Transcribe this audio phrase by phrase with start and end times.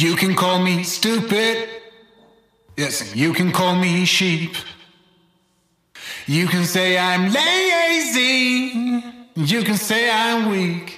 [0.00, 1.68] You can call me stupid.
[2.76, 4.54] Yes, you can call me sheep.
[6.28, 9.02] You can say I'm lazy.
[9.34, 10.94] You can say I'm weak.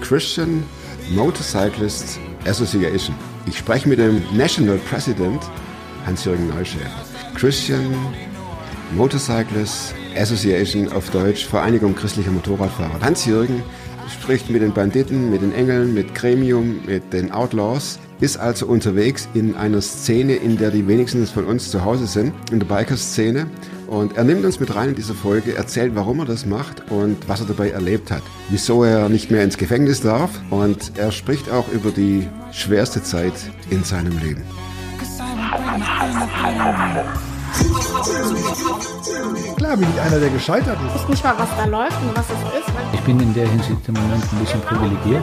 [0.00, 0.66] Christian
[1.10, 3.14] Motorcyclists Association.
[3.46, 5.40] Ich spreche mit dem National President
[6.04, 6.90] Hans-Jürgen Neuschäfer.
[7.34, 7.94] Christian
[8.94, 13.00] Motorcyclists Association auf Deutsch, Vereinigung christlicher Motorradfahrer.
[13.00, 13.62] Hans-Jürgen
[14.08, 19.28] spricht mit den Banditen, mit den Engeln, mit Gremium, mit den Outlaws, ist also unterwegs
[19.34, 23.46] in einer Szene, in der die wenigsten von uns zu Hause sind, in der Biker-Szene.
[23.86, 27.28] Und er nimmt uns mit rein in diese Folge, erzählt, warum er das macht und
[27.28, 28.22] was er dabei erlebt hat.
[28.48, 30.30] Wieso er nicht mehr ins Gefängnis darf.
[30.50, 33.34] Und er spricht auch über die schwerste Zeit
[33.70, 34.42] in seinem Leben.
[39.56, 41.02] Klar bin ich einer, der gescheitert Ich ist.
[41.02, 42.72] weiß nicht mal, was da läuft und was es ist.
[42.92, 45.22] Ich bin in der Hinsicht im Moment ein bisschen privilegiert.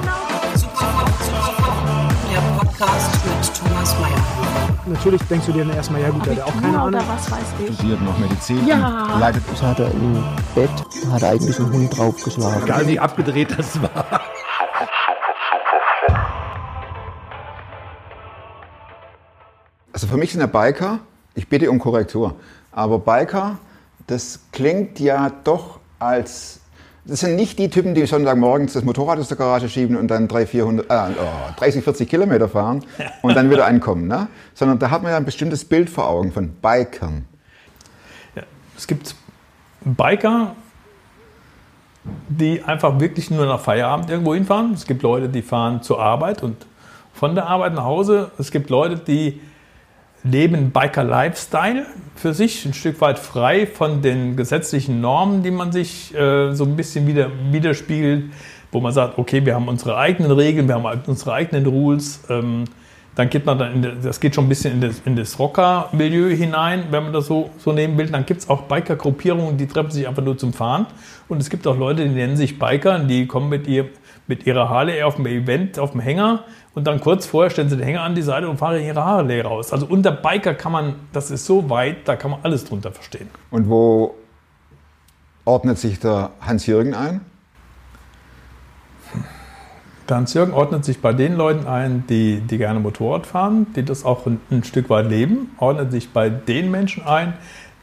[2.34, 4.74] Der Podcast mit Thomas Mayer.
[4.88, 6.88] Natürlich denkst du dir dann erstmal, ja gut, der hat auch keine Ahnung.
[6.88, 7.76] oder was weiß ich.
[7.76, 8.66] studiert noch Medizin.
[8.66, 9.20] Ja.
[9.20, 10.16] Leidet Das hat er im
[10.56, 10.72] Bett,
[11.04, 12.64] da hat er eigentlich einen Hund draufgeschlagen.
[12.64, 14.22] Egal wie abgedreht das war.
[19.92, 21.02] Also für mich sind ja Biker,
[21.36, 22.34] ich bitte um Korrektur,
[22.72, 23.60] aber Biker,
[24.08, 26.62] das klingt ja doch als,
[27.06, 30.28] das sind nicht die Typen, die Sonntagmorgens das Motorrad aus der Garage schieben und dann
[30.28, 32.84] 300, 400, äh, oh, 30, 40 Kilometer fahren
[33.22, 34.28] und dann wieder ankommen, ne?
[34.54, 37.26] sondern da hat man ja ein bestimmtes Bild vor Augen von Bikern.
[38.78, 39.16] Es gibt
[39.82, 40.56] Biker,
[42.28, 44.74] die einfach wirklich nur nach Feierabend irgendwo hinfahren.
[44.74, 46.66] Es gibt Leute, die fahren zur Arbeit und
[47.14, 48.32] von der Arbeit nach Hause.
[48.38, 49.42] Es gibt Leute, die
[50.24, 51.86] leben Biker-Lifestyle
[52.16, 56.64] für sich, ein Stück weit frei von den gesetzlichen Normen, die man sich äh, so
[56.64, 58.32] ein bisschen wieder widerspiegelt,
[58.72, 62.22] wo man sagt, okay, wir haben unsere eigenen Regeln, wir haben unsere eigenen Rules.
[62.30, 62.66] Ähm,
[63.16, 66.30] dann geht man dann, in das geht schon ein bisschen in das, in das Rocker-Milieu
[66.36, 68.08] hinein, wenn man das so, so nehmen will.
[68.08, 70.88] Dann gibt es auch Biker-Gruppierungen, die treffen sich einfach nur zum Fahren.
[71.28, 73.90] Und es gibt auch Leute, die nennen sich Biker, die kommen mit, ihr,
[74.28, 76.44] mit ihrer Harley auf dem Event, auf dem Hänger
[76.76, 79.42] und dann kurz vorher stellen sie den Hänger an die Seite und fahren ihre Harley
[79.42, 79.72] raus.
[79.72, 83.30] Also unter Biker kann man, das ist so weit, da kann man alles drunter verstehen.
[83.52, 84.16] Und wo
[85.46, 87.22] ordnet sich der Hans-Jürgen ein?
[90.10, 94.04] Der Hans-Jürgen ordnet sich bei den Leuten ein, die, die gerne Motorrad fahren, die das
[94.04, 97.36] auch ein, ein Stück weit leben, ordnet sich bei den Menschen ein,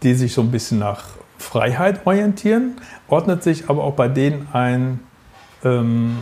[0.02, 1.04] die sich so ein bisschen nach
[1.38, 2.76] Freiheit orientieren,
[3.08, 5.00] ordnet sich aber auch bei denen ein,
[5.64, 6.18] ähm,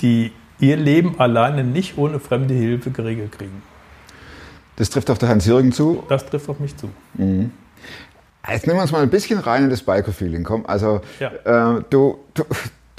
[0.00, 3.62] die ihr Leben alleine nicht ohne fremde Hilfe geregelt kriegen.
[4.76, 6.04] Das trifft auf der Hans-Jürgen zu.
[6.08, 6.88] Das trifft auf mich zu.
[7.18, 10.44] Jetzt nehmen wir uns mal ein bisschen rein in das Biker-Feeling.
[10.44, 11.76] Komm, also Ja.
[11.78, 12.44] äh, du, du,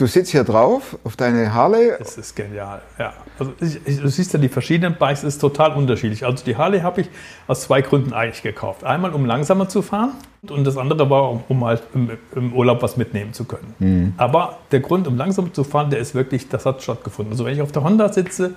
[0.01, 1.91] du sitzt hier drauf auf deine Harley.
[1.99, 3.13] Das ist genial, ja.
[3.37, 6.25] Also ich, ich, du siehst ja, die verschiedenen Bikes ist total unterschiedlich.
[6.25, 7.09] Also die Harley habe ich
[7.47, 8.83] aus zwei Gründen eigentlich gekauft.
[8.83, 10.13] Einmal, um langsamer zu fahren
[10.49, 14.15] und das andere war, um, um halt im, im Urlaub was mitnehmen zu können.
[14.17, 17.33] Aber der Grund, um langsamer zu fahren, der ist wirklich, das hat stattgefunden.
[17.33, 18.55] Also wenn ich auf der Honda sitze,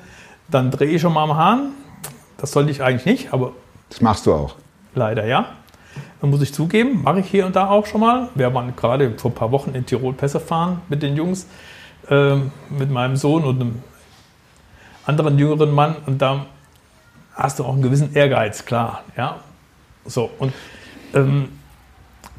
[0.50, 1.72] dann drehe ich schon mal am Hahn.
[2.38, 3.52] Das sollte ich eigentlich nicht, aber
[3.90, 4.56] Das machst du auch.
[4.94, 5.46] Leider ja.
[6.20, 8.28] Muss ich zugeben, mache ich hier und da auch schon mal.
[8.34, 11.46] Wir waren gerade vor ein paar Wochen in Tirol Pässe fahren mit den Jungs,
[12.08, 13.82] ähm, mit meinem Sohn und einem
[15.04, 15.96] anderen jüngeren Mann.
[16.06, 16.46] Und da
[17.34, 19.02] hast du auch einen gewissen Ehrgeiz, klar.
[19.16, 19.40] Ja?
[20.06, 20.52] So, und
[21.14, 21.48] ähm,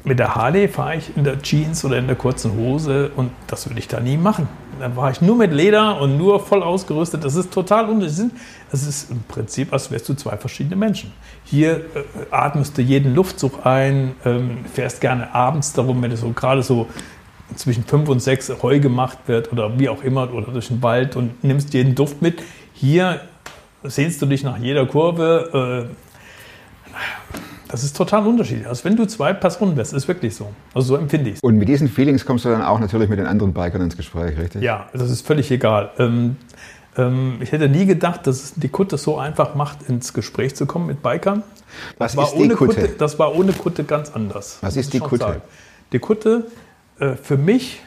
[0.04, 3.68] mit der Harley fahre ich in der Jeans oder in der kurzen Hose und das
[3.68, 4.48] würde ich da nie machen.
[4.78, 7.24] Dann war ich nur mit Leder und nur voll ausgerüstet.
[7.24, 8.32] Das ist total unterschiedlich.
[8.72, 11.12] Es ist im Prinzip, als wärst du zwei verschiedene Menschen.
[11.44, 11.82] Hier äh,
[12.30, 16.88] atmest du jeden Luftzug ein, ähm, fährst gerne abends darum, wenn es so gerade so
[17.54, 21.16] zwischen fünf und sechs Heu gemacht wird oder wie auch immer oder durch den Wald
[21.16, 22.42] und nimmst jeden Duft mit.
[22.74, 23.20] Hier
[23.84, 25.88] sehnst du dich nach jeder Kurve.
[25.88, 25.94] Äh,
[27.68, 28.66] das ist total unterschiedlich.
[28.66, 30.48] Also wenn du zwei Personen wärst, ist wirklich so.
[30.74, 31.42] Also so empfinde ich es.
[31.42, 34.38] Und mit diesen Feelings kommst du dann auch natürlich mit den anderen Bikern ins Gespräch,
[34.38, 34.62] richtig?
[34.62, 35.90] Ja, das ist völlig egal.
[35.98, 36.36] Ähm,
[36.96, 40.66] ähm, ich hätte nie gedacht, dass es die Kutte so einfach macht, ins Gespräch zu
[40.66, 41.42] kommen mit Bikern.
[41.98, 42.88] Was war ist die ohne Kutte?
[42.98, 44.58] Das war ohne Kutte ganz anders.
[44.60, 45.24] Was ist die Kutte?
[45.24, 45.42] sagen.
[45.92, 46.46] Die Kutte
[46.98, 47.82] äh, für mich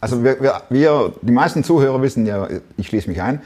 [0.00, 3.40] Also wir, wir, wir, die meisten Zuhörer wissen ja, ich schließe mich ein,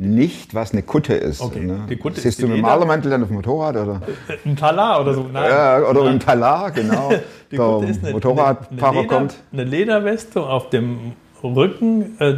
[0.00, 1.40] nicht, was eine Kutte ist.
[1.40, 1.86] Okay, ne?
[1.88, 3.76] die Kutte Sitzt ist du mit dem Malermantel dann auf dem Motorrad?
[3.76, 5.26] Oder, äh, ein Talar oder so.
[5.30, 5.50] Nein.
[5.50, 6.14] ja, oder Nein.
[6.14, 7.10] im Talar, genau.
[7.50, 9.36] Die Der Kutte ist eine, Motorradfahrer eine, eine, Leder, kommt.
[9.52, 11.12] eine Lederweste auf dem
[11.42, 12.36] Rücken, äh,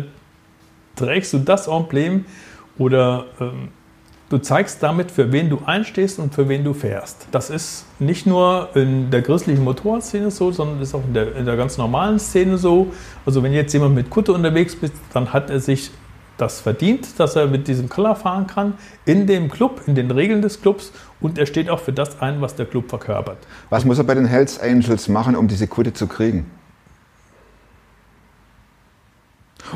[0.97, 2.25] trägst du das Emblem
[2.79, 3.69] oder ähm,
[4.29, 7.29] du zeigst damit, für wen du einstehst und für wen du fährst.
[7.31, 11.45] Das ist nicht nur in der christlichen Motorradszene so, sondern ist auch in der, in
[11.45, 12.89] der ganz normalen Szene so.
[13.27, 15.91] Also wenn jetzt jemand mit Kutte unterwegs ist, dann hat er sich
[16.43, 18.75] das verdient, dass er mit diesem Color fahren kann,
[19.05, 20.91] in dem Club, in den Regeln des Clubs
[21.21, 23.39] und er steht auch für das ein, was der Club verkörpert.
[23.71, 26.51] Was muss er bei den Hells Angels machen, um diese Quote zu kriegen?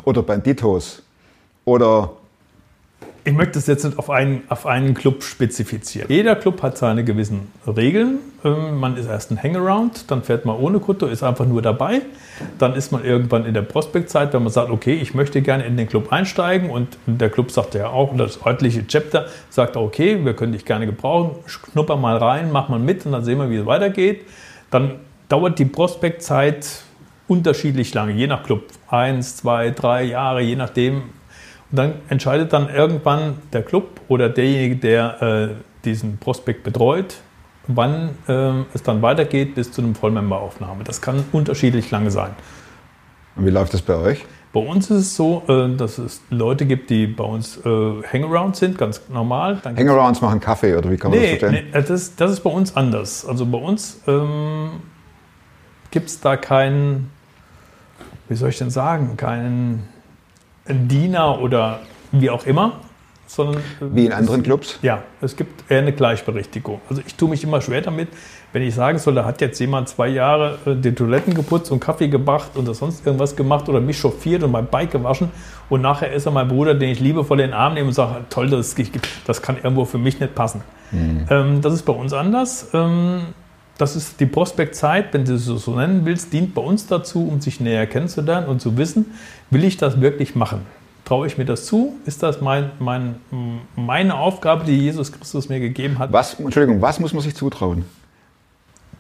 [0.03, 1.03] Oder Banditos?
[1.65, 2.17] Oder
[3.27, 6.09] Ich möchte es jetzt nicht auf einen, auf einen Club spezifizieren.
[6.09, 8.21] Jeder Club hat seine gewissen Regeln.
[8.45, 12.03] Ähm, Man ist erst ein Hangaround, dann fährt man ohne Kutte, ist einfach nur dabei.
[12.61, 15.77] Dann ist man irgendwann in der Prospektzeit, wenn man sagt, okay, ich möchte gerne in
[15.77, 20.25] den Club einsteigen und der Club sagt ja auch, und das örtliche Chapter sagt, okay,
[20.25, 23.51] wir können dich gerne gebrauchen, schnupper mal rein, mach mal mit und dann sehen wir,
[23.51, 24.21] wie es weitergeht.
[24.71, 26.85] Dann dauert die Prospektzeit
[27.27, 28.67] unterschiedlich lange, je nach Club.
[28.87, 31.03] Eins, zwei, drei Jahre, je nachdem.
[31.71, 35.49] Und dann entscheidet dann irgendwann der Club oder derjenige, der äh,
[35.85, 37.17] diesen Prospekt betreut,
[37.67, 40.85] wann äh, es dann weitergeht bis zu einem Vollmemberaufnahme.
[40.85, 42.31] Das kann unterschiedlich lange sein.
[43.37, 44.25] und wie läuft das bei euch?
[44.53, 48.57] Bei uns ist es so, äh, dass es Leute gibt, die bei uns äh, Hangaround
[48.57, 49.59] sind, ganz normal.
[49.63, 51.67] Dann Hangarounds machen Kaffee oder wie kann man Nee, das verstehen?
[51.75, 53.27] nee das, das ist bei uns anders.
[53.27, 54.71] Also bei uns ähm,
[55.91, 57.11] gibt es da keinen,
[58.29, 59.89] wie soll ich denn sagen, keinen
[60.69, 61.81] Diener oder
[62.13, 62.81] wie auch immer,
[63.27, 63.57] sondern.
[63.57, 64.79] äh, Wie in anderen Clubs?
[64.83, 66.81] Ja, es gibt eher eine Gleichberechtigung.
[66.89, 68.09] Also ich tue mich immer schwer damit,
[68.53, 71.81] wenn ich sagen soll, da hat jetzt jemand zwei Jahre äh, die Toiletten geputzt und
[71.81, 75.31] Kaffee gebracht und sonst irgendwas gemacht oder mich chauffiert und mein Bike gewaschen
[75.69, 78.25] und nachher ist er mein Bruder, den ich liebevoll in den Arm nehme und sage,
[78.31, 78.75] toll, das,
[79.27, 80.63] das kann irgendwo für mich nicht passen.
[80.93, 82.69] Ähm, das ist bei uns anders.
[82.73, 83.23] Ähm,
[83.79, 87.41] das ist die Prospektzeit, wenn du es so nennen willst, dient bei uns dazu, um
[87.41, 89.07] sich näher kennenzulernen und zu wissen,
[89.51, 90.63] will ich das wirklich machen?
[91.05, 91.95] Traue ich mir das zu?
[92.05, 93.17] Ist das mein, mein,
[93.77, 96.13] meine Aufgabe, die Jesus Christus mir gegeben hat?
[96.13, 97.85] Was, Entschuldigung, was muss man sich zutrauen?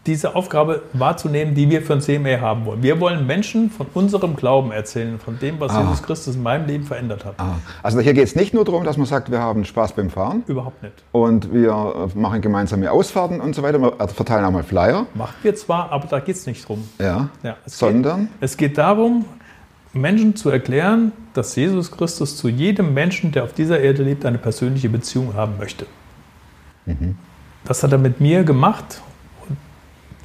[0.06, 2.82] Diese Aufgabe wahrzunehmen, die wir für ein CMA haben wollen.
[2.82, 5.82] Wir wollen Menschen von unserem Glauben erzählen, von dem, was Ah.
[5.82, 7.34] Jesus Christus in meinem Leben verändert hat.
[7.38, 10.08] Ah, Also hier geht es nicht nur darum, dass man sagt, wir haben Spaß beim
[10.10, 10.94] Fahren Überhaupt nicht.
[11.12, 13.80] und wir äh, machen gemeinsame Ausfahrten und so weiter.
[13.80, 15.06] Wir äh, verteilen auch mal Flyer.
[15.14, 16.88] Machen wir zwar, aber da geht es nicht drum.
[16.98, 17.28] Ja.
[17.42, 18.20] Ja, es Sondern?
[18.20, 19.24] Geht, es geht darum,
[19.92, 24.38] Menschen zu erklären, dass Jesus Christus zu jedem Menschen, der auf dieser Erde lebt, eine
[24.38, 25.86] persönliche Beziehung haben möchte.
[26.84, 27.16] Mhm.
[27.64, 29.00] Das hat er mit mir gemacht.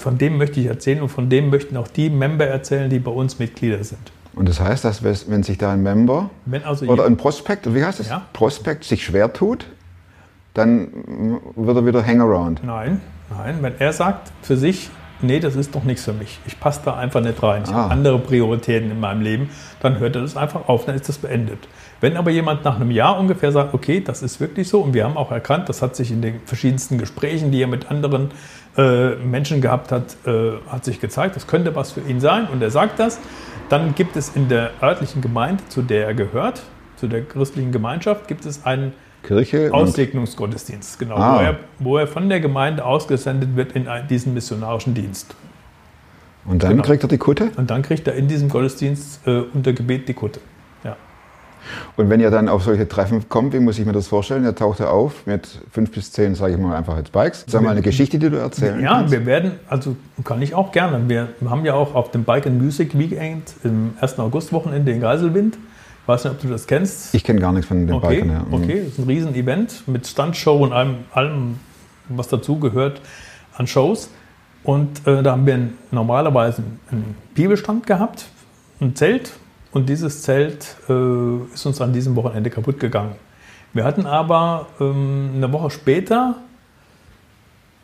[0.02, 3.12] Von dem möchte ich erzählen und von dem möchten auch die Member erzählen, die bei
[3.12, 4.12] uns Mitglieder sind.
[4.34, 6.32] Und das heißt, dass wenn sich da ein Member
[6.64, 8.10] also oder ein Prospekt, wie heißt das?
[8.10, 8.26] Ja.
[8.34, 9.68] Prospekt sich schwer tut,
[10.56, 10.88] dann
[11.56, 12.64] wird er wieder Hangaround.
[12.64, 13.00] Nein,
[13.30, 14.90] nein, wenn er sagt für sich,
[15.24, 17.74] nee, das ist doch nichts für mich, ich passe da einfach nicht rein, ich Ah.
[17.84, 19.50] habe andere Prioritäten in meinem Leben,
[19.82, 21.60] dann hört er das einfach auf, dann ist das beendet.
[22.00, 25.04] Wenn aber jemand nach einem Jahr ungefähr sagt, okay, das ist wirklich so und wir
[25.04, 28.32] haben auch erkannt, das hat sich in den verschiedensten Gesprächen, die er mit anderen
[28.78, 32.62] äh, Menschen gehabt hat, äh, hat sich gezeigt, das könnte was für ihn sein und
[32.62, 33.20] er sagt das,
[33.70, 36.64] dann gibt es in der örtlichen Gemeinde, zu der er gehört,
[36.98, 41.38] zu der christlichen Gemeinschaft, gibt es einen Kirche Aussegnungsgottesdienst, genau, Ah.
[41.38, 45.36] wo, er, wo er von der Gemeinde ausgesendet wird in ein- diesen missionarischen Dienst.
[46.46, 46.84] Und dann Genau.
[46.84, 47.52] kriegt er die Kutte.
[47.56, 50.40] Und dann kriegt er in diesem Gottesdienst äh, unter Gebet die Kutte.
[50.84, 50.96] Ja.
[51.96, 54.44] Und wenn ihr dann auf solche Treffen kommt, wie muss ich mir das vorstellen?
[54.44, 57.46] Ihr taucht er auf mit fünf bis zehn, sage ich mal, einfach jetzt Bikes.
[57.48, 59.12] Sag mal eine Geschichte, die du erzählen ja, kannst.
[59.12, 61.08] wir werden, also kann ich auch gerne.
[61.08, 64.18] Wir haben ja auch auf dem Bike and Music Weekend im 1.
[64.20, 65.60] August-Wochenende in Geiselwind.
[66.12, 67.16] Ich weiß nicht, ob du das kennst.
[67.16, 68.46] Ich kenne gar nichts von den Okay, Bikern her.
[68.46, 68.54] Mhm.
[68.54, 71.58] okay, das ist ein Riesen-Event mit Stuntshow und allem, allem
[72.10, 73.00] was dazugehört
[73.56, 74.10] an Shows.
[74.66, 78.26] Und äh, da haben wir normalerweise einen Bibelstand gehabt,
[78.82, 79.32] ein Zelt.
[79.72, 83.16] Und dieses Zelt äh, ist uns an diesem Wochenende kaputt gegangen.
[83.72, 86.36] Wir hatten aber ähm, eine Woche später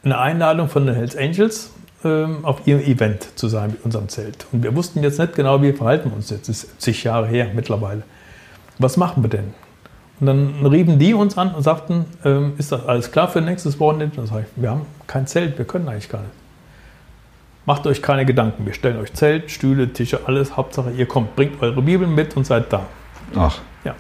[0.04, 1.72] eine Einladung von den Hells Angels
[2.04, 4.48] ähm, auf ihrem Event zu sein mit unserem Zelt.
[4.52, 6.50] Und wir wussten jetzt nicht genau, wie verhalten wir uns jetzt.
[6.50, 8.04] Das ist zig Jahre her mittlerweile.
[8.80, 9.54] Was machen wir denn?
[10.20, 13.80] Und dann riefen die uns an und sagten, ähm, ist das alles klar für nächstes
[13.80, 14.20] Wochenende?
[14.20, 16.32] Und dann sage ich, wir haben kein Zelt, wir können eigentlich gar nicht.
[17.66, 20.56] Macht euch keine Gedanken, wir stellen euch Zelt, Stühle, Tische, alles.
[20.56, 22.86] Hauptsache ihr kommt, bringt eure Bibeln mit und seid da.
[23.36, 23.94] Ach, Ja,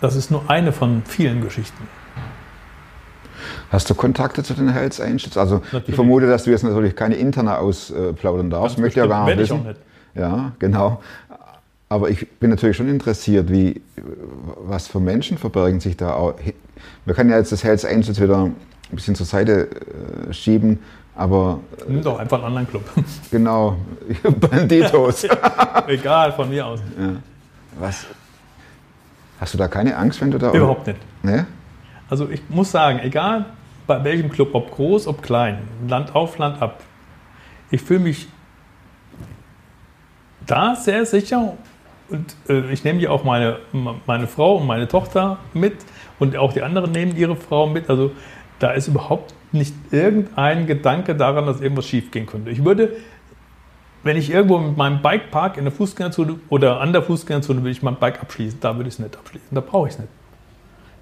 [0.00, 1.86] das ist nur eine von vielen Geschichten.
[3.70, 5.36] hast du Kontakte zu den Hells Angels?
[5.36, 5.94] Also ich Natürlich.
[5.94, 8.76] vermute, dass du jetzt natürlich keine interner ausplaudern darfst.
[8.76, 9.64] Ganz Möchte ja gar nicht wissen.
[9.70, 11.00] ich Ja, genau.
[11.94, 13.80] Aber ich bin natürlich schon interessiert, wie,
[14.66, 16.34] was für Menschen verbergen sich da auch.
[17.04, 18.56] Wir können ja jetzt das Hells Angels wieder ein
[18.90, 19.68] bisschen zur Seite
[20.28, 20.80] äh, schieben,
[21.14, 22.82] aber Nimm doch einfach einen anderen Club.
[23.30, 23.76] genau,
[24.40, 25.24] Banditos.
[25.86, 26.80] Egal, von mir aus.
[27.78, 28.06] Was?
[29.38, 30.52] Hast du da keine Angst, wenn du da...
[30.52, 30.98] Überhaupt nicht.
[31.22, 31.46] Ne?
[32.10, 33.46] Also ich muss sagen, egal
[33.86, 36.80] bei welchem Club, ob groß, ob klein, Land auf, Land ab,
[37.70, 38.26] ich fühle mich
[40.44, 41.54] da sehr sicher
[42.10, 43.58] und äh, ich nehme ja auch meine,
[44.06, 45.76] meine Frau und meine Tochter mit
[46.18, 47.88] und auch die anderen nehmen ihre Frau mit.
[47.88, 48.12] Also
[48.58, 52.50] da ist überhaupt nicht irgendein Gedanke daran, dass irgendwas schief gehen könnte.
[52.50, 52.96] Ich würde,
[54.02, 57.70] wenn ich irgendwo mit meinem Bike park in der Fußgängerzone oder an der Fußgängerzone, würde
[57.70, 58.60] ich mein Bike abschließen.
[58.60, 59.48] Da würde ich es nicht abschließen.
[59.52, 60.10] Da brauche ich es nicht.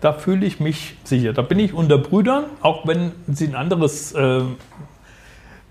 [0.00, 1.32] Da fühle ich mich sicher.
[1.32, 4.42] Da bin ich unter Brüdern, auch wenn sie ein anderes äh,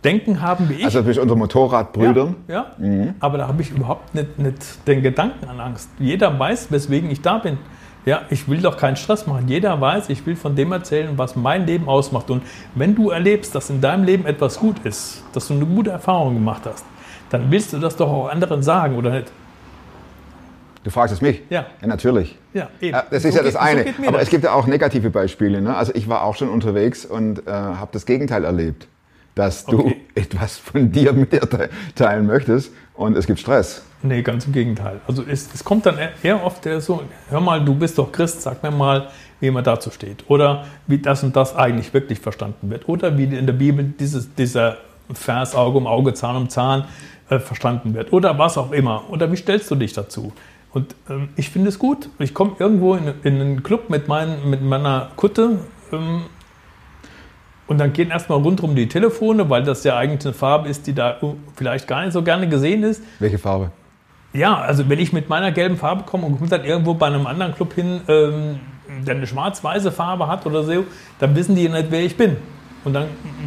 [0.03, 0.85] Denken haben wie ich.
[0.85, 2.35] Also bist du unter Motorradbrüdern?
[2.47, 3.13] Ja, ja.
[3.19, 5.89] aber da habe ich überhaupt nicht, nicht den Gedanken an Angst.
[5.99, 7.57] Jeder weiß, weswegen ich da bin.
[8.03, 9.47] Ja, ich will doch keinen Stress machen.
[9.47, 12.31] Jeder weiß, ich will von dem erzählen, was mein Leben ausmacht.
[12.31, 12.41] Und
[12.73, 16.33] wenn du erlebst, dass in deinem Leben etwas gut ist, dass du eine gute Erfahrung
[16.33, 16.83] gemacht hast,
[17.29, 19.31] dann willst du das doch auch anderen sagen, oder nicht?
[20.83, 21.43] Du fragst es mich?
[21.51, 21.67] Ja.
[21.79, 22.39] Ja, natürlich.
[22.53, 22.97] Ja, eben.
[23.11, 23.83] Das ist So ja das geht- so eine.
[23.83, 24.23] mir Aber das.
[24.23, 25.61] es gibt ja auch negative Beispiele.
[25.61, 25.75] Ne?
[25.77, 28.87] Also ich war auch schon unterwegs und äh, habe das Gegenteil erlebt.
[29.41, 29.97] Dass du Okay.
[30.15, 33.81] etwas von dir mit dir te- teilen möchtest und es gibt Stress.
[34.03, 35.01] Nee, ganz im Gegenteil.
[35.07, 38.41] Also es, es kommt dann eher- oft der so, hör mal, du bist doch Christ,
[38.43, 39.07] sag mir mal,
[39.39, 40.23] wie man dazu steht.
[40.29, 42.87] Oder wie das und das eigentlich wirklich verstanden wird.
[42.87, 44.77] Oder wie in der Bibel dieses, dieser
[45.13, 46.85] Vers Auge um Auge, Zahn um Zahn
[47.29, 48.13] äh, verstanden wird.
[48.13, 49.03] Oder was auch immer.
[49.09, 50.33] Oder wie stellst du dich dazu?
[50.71, 52.09] Und ähm, ich finde es gut.
[52.19, 55.59] Ich komme irgendwo in, in einen Club mit, meinen, mit meiner Kutte
[55.91, 56.21] ähm,
[57.71, 60.93] und dann gehen erstmal rundherum die Telefone, weil das ja eigentlich eine Farbe ist, die
[60.93, 63.01] da uh, vielleicht gar nicht so gerne gesehen ist.
[63.19, 63.71] Welche Farbe?
[64.33, 67.25] Ja, also wenn ich mit meiner gelben Farbe komme und komme dann irgendwo bei einem
[67.25, 68.59] anderen Club hin, ähm,
[69.07, 70.83] der eine schwarz-weiße Farbe hat oder so,
[71.19, 72.35] dann wissen die nicht, wer ich bin.
[72.83, 73.05] Und dann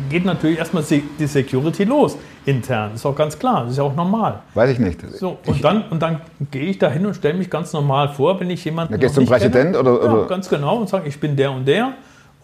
[0.08, 2.16] geht natürlich erstmal die Security los,
[2.46, 2.92] intern.
[2.94, 4.40] Ist auch ganz klar, das ist ja auch normal.
[4.54, 5.02] Weiß ich nicht.
[5.18, 8.40] So, und dann, und dann gehe ich da hin und stelle mich ganz normal vor,
[8.40, 8.92] wenn ich jemanden.
[8.94, 9.78] Da gehst du zum Präsident kenne.
[9.80, 11.92] oder- Ja, oder- ganz genau und sage, ich bin der und der.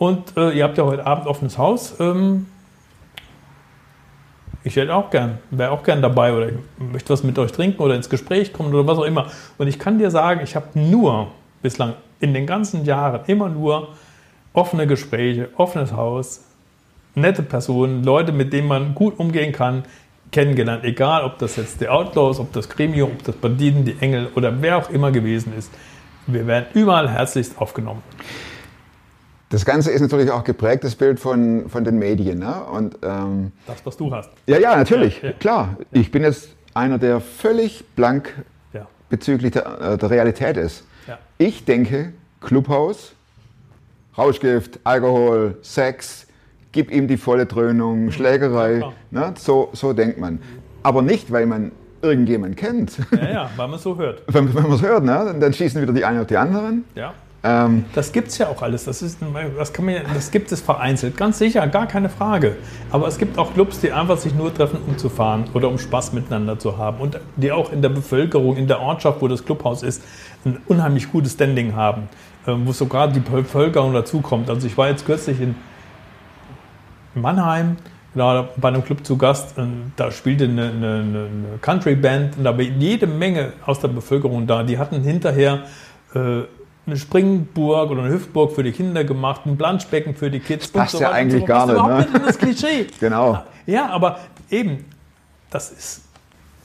[0.00, 2.00] Und äh, ihr habt ja heute Abend offenes Haus.
[2.00, 2.46] Ähm,
[4.64, 7.82] ich hätte auch gern, wäre auch gern dabei oder ich möchte was mit euch trinken
[7.82, 9.26] oder ins Gespräch kommen oder was auch immer.
[9.58, 11.28] Und ich kann dir sagen, ich habe nur
[11.60, 13.88] bislang in den ganzen Jahren immer nur
[14.54, 16.46] offene Gespräche, offenes Haus,
[17.14, 19.84] nette Personen, Leute, mit denen man gut umgehen kann,
[20.32, 20.82] kennengelernt.
[20.82, 24.62] Egal, ob das jetzt die Outlaws, ob das Gremium, ob das Banditen, die Engel oder
[24.62, 25.70] wer auch immer gewesen ist.
[26.26, 28.02] Wir werden überall herzlichst aufgenommen.
[29.50, 32.38] Das Ganze ist natürlich auch geprägt, das Bild von, von den Medien.
[32.38, 32.54] Ne?
[32.72, 34.30] Und, ähm, Das, was du hast.
[34.46, 35.34] ja, ja, natürlich, Ja, ja.
[35.34, 35.76] klar.
[35.90, 38.32] Ich bin jetzt einer, der völlig blank
[38.72, 38.86] Ja.
[39.08, 40.84] bezüglich der, äh, der Realität ist.
[41.08, 41.18] Ja.
[41.38, 43.12] Ich denke, Clubhaus,
[44.16, 46.26] Rauschgift, Alkohol, Sex,
[46.72, 48.78] gib ihm die volle Dröhnung, Schlägerei.
[48.78, 48.92] klar.
[49.10, 49.34] Ne?
[49.36, 50.40] So, so denkt man.
[50.84, 52.98] Aber nicht, weil man irgendjemand kennt.
[53.10, 54.22] Ja, ja, weil man es so hört.
[54.28, 55.22] wenn wenn man es hört, ne?
[55.26, 56.84] dann, dann schießen wieder die einen auf die anderen.
[56.94, 57.14] Ja.
[57.42, 58.84] Ähm, Das gibt es ja auch alles.
[58.84, 59.18] Das, ist,
[59.58, 61.16] das, kann man, das gibt es vereinzelt.
[61.16, 62.56] Ganz sicher, gar keine Frage.
[62.90, 65.78] Aber es gibt auch Clubs, die einfach sich nur treffen, um zu fahren oder um
[65.78, 67.00] Spaß miteinander zu haben.
[67.00, 70.02] Und die auch in der Bevölkerung, in der Ortschaft, wo das Clubhaus ist,
[70.44, 72.08] ein unheimlich gutes Standing haben.
[72.46, 74.50] ähm, Wo sogar die Bevölkerung dazukommt.
[74.50, 75.54] Also ich war jetzt kürzlich in
[77.14, 77.76] Mannheim,
[78.14, 79.54] bei einem Club zu Gast.
[79.96, 84.62] Da spielte eine, eine, eine Country-Band und da war jede Menge aus der Bevölkerung da.
[84.62, 85.64] Die hatten hinterher
[86.14, 86.42] äh,
[86.86, 90.68] eine Springburg oder eine Hüftburg für die Kinder gemacht, ein Planschbecken für die Kids.
[90.68, 91.46] passt und ja eigentlich so.
[91.46, 92.12] gar Passt überhaupt nicht, ne?
[92.12, 92.86] nicht in das Klischee.
[93.00, 93.42] Genau.
[93.66, 94.18] Ja, aber
[94.50, 94.84] eben,
[95.50, 96.02] das ist,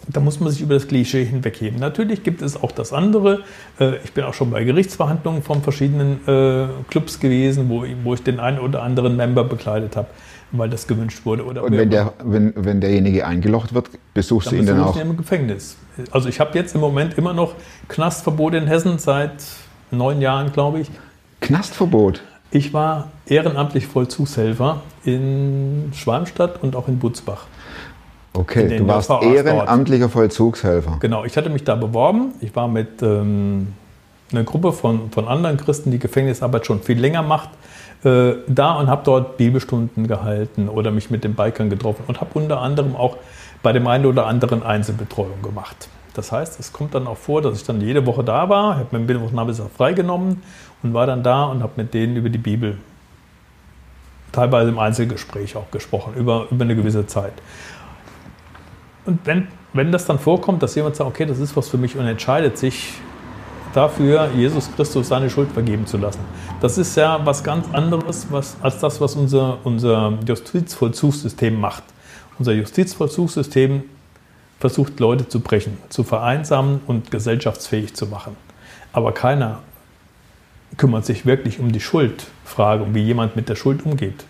[0.08, 1.80] da muss man sich über das Klischee hinwegheben.
[1.80, 3.42] Natürlich gibt es auch das andere.
[3.80, 8.14] Äh, Ich bin auch schon bei Gerichtsverhandlungen von verschiedenen äh, Clubs gewesen, wo, ich- wo
[8.14, 10.08] ich den einen oder anderen Member bekleidet habe,
[10.52, 11.44] weil das gewünscht wurde.
[11.46, 14.96] Oder und wenn, der, wenn, wenn derjenige eingelocht wird, besuchst du ihn dann auch.
[14.96, 15.76] ihn im Gefängnis.
[16.12, 17.56] Also ich habe jetzt im Moment immer noch
[17.90, 19.34] Knastverbot in Hessen seit
[19.92, 20.92] neun Jahren, glaube ich.
[21.42, 22.22] Knastverbot.
[22.52, 27.48] Ich war ehrenamtlich Vollzugshelfer in Schwalmstadt und auch in Butzbach.
[28.34, 30.98] Okay, du warst ehrenamtlicher Vollzugshelfer.
[31.00, 32.34] Genau, ich hatte mich da beworben.
[32.42, 33.74] Ich war mit ähm,
[34.32, 37.50] einer Gruppe von, von anderen Christen, die Gefängnisarbeit schon viel länger macht,
[38.04, 42.32] äh, da und habe dort Bibelstunden gehalten oder mich mit den Bikern getroffen und habe
[42.34, 43.18] unter anderem auch
[43.64, 45.88] bei dem einen oder anderen Einzelbetreuung gemacht.
[46.16, 48.98] Das heißt, es kommt dann auch vor, dass ich dann jede Woche da war, habe
[48.98, 50.42] mir Mittwoch Nachmittag freigenommen
[50.82, 52.78] und war dann da und habe mit denen über die Bibel
[54.32, 57.34] teilweise im Einzelgespräch auch gesprochen, über, über eine gewisse Zeit.
[59.06, 61.98] Und wenn, wenn das dann vorkommt, dass jemand sagt, okay, das ist was für mich
[61.98, 62.94] und entscheidet sich
[63.74, 66.22] dafür, Jesus Christus seine Schuld vergeben zu lassen.
[66.62, 71.84] Das ist ja was ganz anderes was, als das, was unser, unser Justizvollzugssystem macht.
[72.40, 73.84] Unser Justizvollzugssystem
[74.66, 78.36] versucht, Leute zu brechen, zu vereinsamen und gesellschaftsfähig zu machen.
[78.94, 79.60] Aber keiner
[80.76, 84.26] kümmert sich wirklich um die Schuldfrage, um wie jemand mit der Schuld umgeht.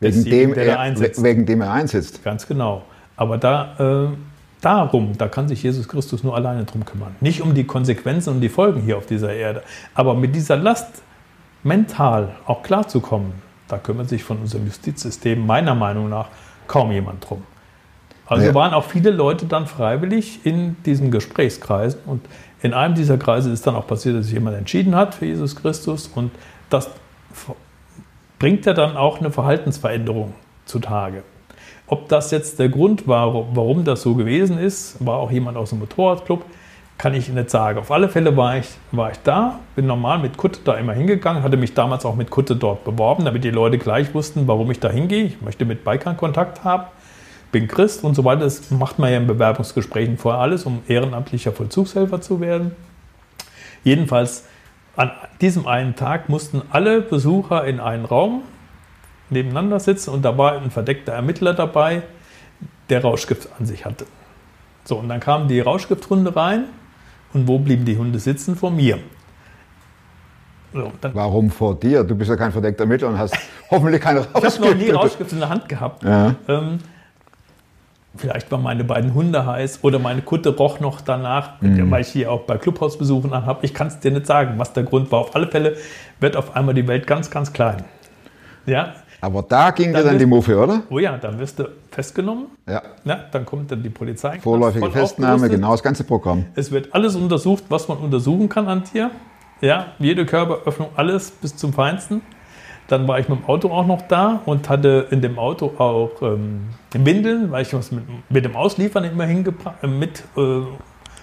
[0.00, 1.22] Wegen dem, der er, einsetzt.
[1.22, 2.22] wegen dem er einsetzt.
[2.22, 2.82] Ganz genau.
[3.16, 4.16] Aber da, äh,
[4.60, 7.16] darum, da kann sich Jesus Christus nur alleine drum kümmern.
[7.20, 9.62] Nicht um die Konsequenzen und die Folgen hier auf dieser Erde.
[9.94, 11.02] Aber mit dieser Last
[11.62, 13.32] mental auch klarzukommen,
[13.66, 16.28] da kümmert sich von unserem Justizsystem meiner Meinung nach
[16.66, 17.42] kaum jemand drum.
[18.28, 18.54] Also Ja.
[18.54, 22.20] waren auch viele Leute dann freiwillig in diesen Gesprächskreisen und
[22.62, 25.56] in einem dieser Kreise ist dann auch passiert, dass sich jemand entschieden hat für Jesus
[25.56, 26.30] Christus und
[26.70, 26.90] das
[28.38, 31.22] bringt ja dann auch eine Verhaltensveränderung zutage.
[31.86, 35.70] Ob das jetzt der Grund war, warum das so gewesen ist, war auch jemand aus
[35.70, 36.44] dem Motorradclub,
[36.98, 37.78] kann ich nicht sagen.
[37.78, 41.42] Auf alle Fälle war ich, war ich da, bin normal mit Kutte da immer hingegangen,
[41.42, 44.80] hatte mich damals auch mit Kutte dort beworben, damit die Leute gleich wussten, warum ich
[44.80, 45.24] da hingehe.
[45.24, 46.84] Ich möchte mit Bikern Kontakt haben,
[47.52, 48.42] bin Christ und so weiter.
[48.42, 52.72] Das macht man ja in Bewerbungsgesprächen vorher alles, um ehrenamtlicher Vollzugshelfer zu werden.
[53.84, 54.44] Jedenfalls
[54.96, 58.42] an diesem einen Tag mussten alle Besucher in einen Raum
[59.30, 62.02] nebeneinander sitzen und da war ein verdeckter Ermittler dabei,
[62.88, 64.06] der Rauschgift an sich hatte.
[64.84, 66.64] So, und dann kam die Rauschgifthunde rein
[67.32, 68.56] und wo blieben die Hunde sitzen?
[68.56, 68.98] Vor mir.
[70.72, 72.04] So, Warum vor dir?
[72.04, 73.36] Du bist ja kein verdeckter Ermittler und hast
[73.70, 74.90] hoffentlich keine ich habe noch nie.
[74.90, 76.02] Rauschgift in der Hand gehabt.
[76.04, 76.34] Ja.
[76.46, 76.78] Ähm,
[78.18, 81.90] vielleicht waren meine beiden Hunde heiß oder meine Kutte roch noch danach, Mhm.
[81.90, 83.60] weil ich hier auch bei Clubhausbesuchen anhabe.
[83.62, 85.20] Ich kann es dir nicht sagen, was der Grund war.
[85.20, 85.76] Auf alle Fälle
[86.20, 87.84] wird auf einmal die Welt ganz, ganz klein.
[88.66, 90.82] Ja, Aber da ging dir Dann dann die Muffe, oder?
[90.90, 92.46] oh ja, dann wirst du festgenommen.
[92.68, 92.82] Ja.
[93.04, 94.38] Ja, dann kommt dann die Polizei.
[94.38, 96.44] Vorläufige Festnahme, genau das ganze Programm.
[96.54, 99.10] Es wird alles untersucht, was man untersuchen kann an dir.
[99.60, 102.22] Ja, jede Körperöffnung, alles bis zum Feinsten.
[102.88, 106.22] Dann war ich mit dem Auto auch noch da und hatte in dem Auto auch
[106.22, 110.62] ähm, Windeln, weil ich was mit, mit dem Ausliefern immer äh, mit äh,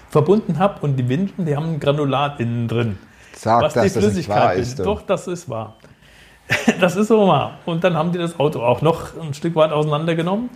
[0.08, 0.80] verbunden habe.
[0.80, 2.98] Und die Windeln, die haben ein Granulat innen drin.
[3.34, 4.78] Sag, was dass die das Flüssigkeit wahr ist.
[4.78, 5.74] Doch, das ist wahr.
[6.80, 7.58] das ist so wahr.
[7.66, 10.50] Und dann haben die das Auto auch noch ein Stück weit auseinandergenommen.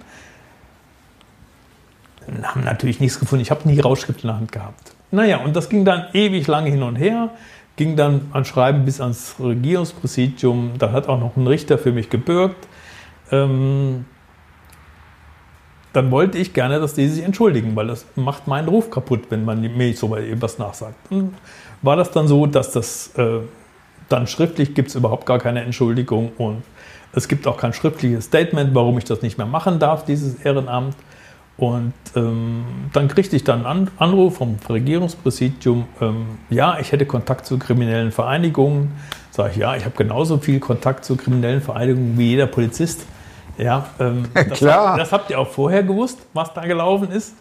[2.43, 3.43] Haben natürlich nichts gefunden.
[3.43, 4.95] Ich habe nie Rauschgift in der Hand gehabt.
[5.11, 7.31] Naja, und das ging dann ewig lange hin und her.
[7.81, 10.73] Ging dann an Schreiben bis ans Regierungspräsidium.
[10.79, 12.69] Da hat auch noch ein Richter für mich gebürgt.
[13.33, 14.05] Ähm,
[15.95, 19.47] dann wollte ich gerne, dass die sich entschuldigen, weil das macht meinen Ruf kaputt, wenn
[19.47, 21.11] man mir so etwas nachsagt.
[21.11, 21.33] Und
[21.81, 23.39] war das dann so, dass das äh,
[24.11, 26.63] dann schriftlich gibt es überhaupt gar keine Entschuldigung und
[27.15, 30.97] es gibt auch kein schriftliches Statement, warum ich das nicht mehr machen darf, dieses Ehrenamt.
[31.61, 37.05] Und ähm, dann kriegte ich dann einen An Anruf vom Regierungspräsidium, ähm, ja, ich hätte
[37.05, 38.93] Kontakt zu kriminellen Vereinigungen.
[39.31, 43.05] Sag ich, ja, ich habe genauso viel Kontakt zu kriminellen Vereinigungen wie jeder Polizist.
[43.59, 44.89] Ja, ähm, das, Klar.
[44.89, 47.35] Habt, das habt ihr auch vorher gewusst, was da gelaufen ist.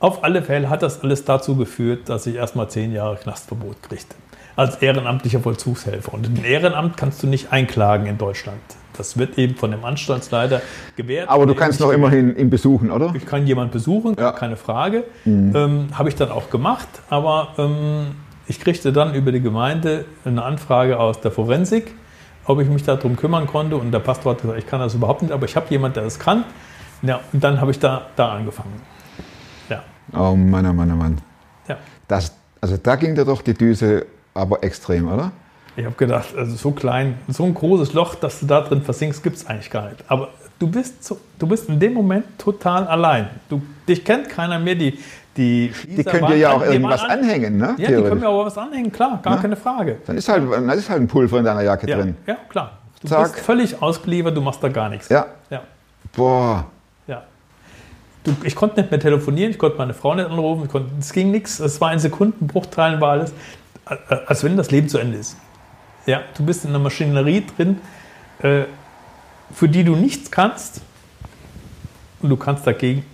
[0.00, 4.16] Auf alle Fälle hat das alles dazu geführt, dass ich erstmal zehn Jahre Knastverbot kriegte.
[4.56, 6.14] Als ehrenamtlicher Vollzugshelfer.
[6.14, 8.62] Und ein Ehrenamt kannst du nicht einklagen in Deutschland.
[8.98, 10.62] Das wird eben von dem Anstaltsleiter
[10.96, 11.28] gewährt.
[11.28, 13.12] Aber du kannst noch immerhin ihn besuchen, oder?
[13.14, 14.32] Ich kann jemanden besuchen, Ja.
[14.32, 15.04] keine Frage.
[15.24, 18.06] Ähm, Habe ich dann auch gemacht, aber ähm,
[18.46, 21.92] ich kriegte dann über die Gemeinde eine Anfrage aus der Forensik,
[22.44, 23.76] ob ich mich darum kümmern konnte.
[23.76, 26.04] Und der Pastor hat gesagt, ich kann das überhaupt nicht, aber ich habe jemanden, der
[26.04, 26.44] das kann.
[27.02, 28.80] Ja, und dann habe ich da, da angefangen.
[29.68, 29.82] Ja,
[30.12, 31.18] Oh Mann, oh Mann, oh Mann.
[31.68, 31.76] ja.
[32.08, 35.32] Das, also da ging dir doch die Düse aber extrem, oder?
[35.76, 39.22] Ich habe gedacht, also so klein, so ein großes Loch, dass du da drin versinkst,
[39.22, 40.02] gibt es eigentlich gar nicht.
[40.08, 43.28] Aber du bist, so, du bist in dem Moment total allein.
[43.50, 44.74] Du, dich kennt keiner mehr.
[44.74, 44.98] Die,
[45.36, 47.74] die, Die können dir ja auch irgendwas an, anhängen, ne?
[47.76, 49.42] Ja, die können mir auch was anhängen, klar, gar Ja.
[49.42, 49.98] keine Frage.
[50.06, 52.16] Dann ist halt, dann ist halt ein Pulver in deiner Jacke Ja, drin.
[52.26, 52.78] ja klar.
[53.02, 53.32] Du Zack.
[53.34, 55.10] bist völlig ausgeliefert, du machst da gar nichts.
[55.10, 55.26] Ja.
[55.50, 55.60] ja,
[56.16, 56.64] Boah.
[57.06, 57.22] ja.
[58.24, 61.30] Du, ich konnte nicht mehr telefonieren, ich konnte meine Frau nicht anrufen, konnte, es ging
[61.30, 63.32] nichts, es war in Sekundenbruchteilen, war alles,
[63.90, 65.36] äh, als wenn das Leben zu Ende ist.
[66.06, 67.78] Ja, du bist in einer Maschinerie drin,
[68.40, 68.62] äh,
[69.52, 70.80] für die du nichts kannst
[72.20, 73.04] und du kannst dagegen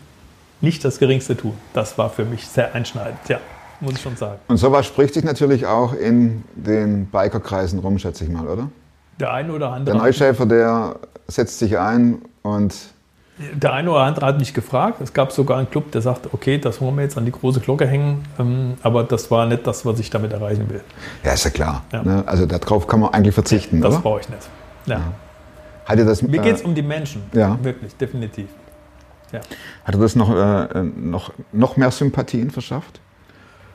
[0.61, 1.55] nicht das Geringste tun.
[1.72, 3.40] Das war für mich sehr einschneidend, ja,
[3.81, 4.38] muss ich schon sagen.
[4.48, 8.68] Und sowas spricht sich natürlich auch in den Bikerkreisen rum, schätze ich mal, oder?
[9.18, 12.74] Der eine oder Der andere, Neuschäfer, der setzt sich ein und
[13.55, 15.00] der eine oder andere hat mich gefragt.
[15.00, 17.61] Es gab sogar einen Club, der sagte, okay, das wollen wir jetzt an die große
[17.61, 20.83] Glocke hängen, ähm, aber das war nicht das, was ich damit erreichen will.
[21.24, 21.85] ja, ist ja klar.
[21.92, 22.02] Ja.
[22.02, 22.24] Ne?
[22.26, 24.48] Also darauf kann man eigentlich verzichten, Das brauche ich nicht.
[24.87, 25.00] Ja.
[25.85, 27.22] Hat dir das, Mir äh, geht es um die Menschen.
[27.33, 27.59] ja.
[27.62, 28.48] Wirklich, definitiv.
[29.33, 29.40] Ja.
[29.85, 33.00] hat dir das noch, äh, noch, noch mehr Sympathien verschafft?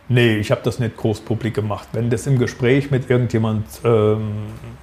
[0.10, 1.89] Nee, ich habe das nicht groß publik gemacht.
[1.91, 4.30] Wenn das im Gespräch mit irgendjemand ähm,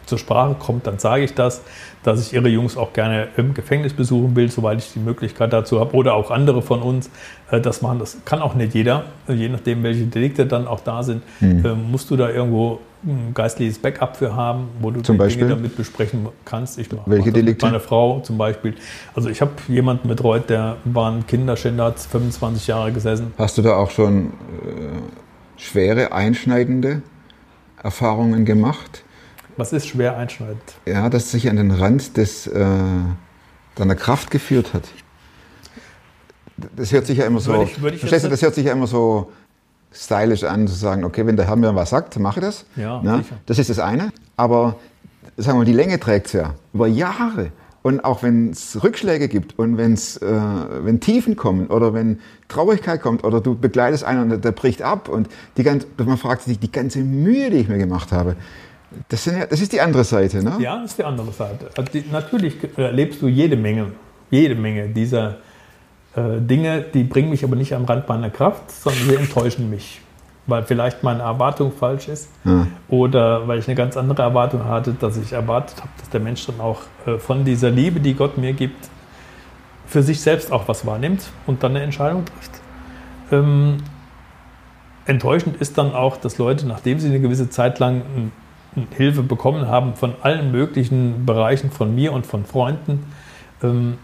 [0.04, 1.62] zur Sprache kommt, dann sage ich das,
[2.02, 5.80] dass ich ihre Jungs auch gerne im Gefängnis besuchen will, soweit ich die Möglichkeit dazu
[5.80, 5.94] habe.
[5.96, 7.10] Oder auch andere von uns
[7.50, 8.00] äh, das machen.
[8.00, 9.06] Das kann auch nicht jeder.
[9.26, 13.78] Je nachdem, welche Delikte dann auch da sind, ähm, musst du da irgendwo ein geistliches
[13.78, 15.44] Backup für haben, wo du Zum die Beispiel?
[15.46, 16.78] Dinge damit besprechen kannst.
[16.78, 17.66] Ich mache Welche mit Delikte?
[17.66, 18.74] meiner Frau zum Beispiel.
[19.14, 23.32] Also ich habe jemanden betreut, der war ein Kinderschänder, hat 25 Jahre gesessen.
[23.38, 24.30] Hast du da auch schon äh,
[25.60, 27.02] schwere, einschneidende
[27.82, 29.04] Erfahrungen gemacht?
[29.56, 30.62] Was ist schwer einschneidend?
[30.86, 32.64] Ja, das sich an den Rand des, äh,
[33.76, 34.84] deiner Kraft geführt hat.
[36.76, 38.54] Das hört sich ja immer so, Würde ich- würde ich verstehst du, jetzt das hört
[38.54, 39.32] sich ja immer so
[39.94, 42.66] stylisch an, zu sagen, okay, wenn der Herr mir was sagt, mache ich das.
[42.76, 43.36] Ja, sicher.
[43.46, 44.12] Das ist das eine.
[44.36, 44.76] Aber
[45.36, 47.52] sagen wir mal, die Länge trägt es ja über Jahre.
[47.82, 53.02] Und auch wenn es Rückschläge gibt und wenn's, äh, wenn Tiefen kommen oder wenn Traurigkeit
[53.02, 55.28] kommt oder du begleitest einen und der, der bricht ab und
[55.58, 58.36] die ganze, man fragt sich, die ganze Mühe, die ich mir gemacht habe,
[59.08, 60.42] das, sind ja, das ist die andere Seite.
[60.42, 60.56] Ne?
[60.60, 61.68] Ja, das ist die andere Seite.
[61.76, 63.92] Also die, natürlich erlebst du jede Menge,
[64.30, 65.38] jede Menge dieser
[66.16, 70.00] äh, Dinge, die bringen mich aber nicht am Rand meiner Kraft, sondern sie enttäuschen mich.
[70.46, 72.66] Weil vielleicht meine Erwartung falsch ist Ja.
[72.88, 76.44] oder weil ich eine ganz andere Erwartung hatte, dass ich erwartet habe, dass der Mensch
[76.46, 78.88] dann auch äh, von dieser Liebe, die Gott mir gibt,
[79.86, 82.50] für sich selbst auch was wahrnimmt und dann eine Entscheidung trifft.
[83.32, 83.78] Ähm,
[85.06, 88.02] enttäuschend ist dann auch, dass Leute, nachdem sie eine gewisse Zeit lang
[88.96, 93.04] Hilfe bekommen haben von allen möglichen Bereichen, von mir und von Freunden,
[93.62, 93.98] ähm,